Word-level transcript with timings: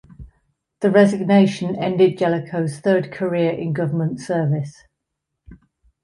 The 0.79 0.89
resignation 0.89 1.75
ended 1.75 2.17
Jellicoe's 2.17 2.79
third 2.79 3.11
career 3.11 3.51
in 3.51 3.71
government 3.71 4.19
service. 4.19 4.85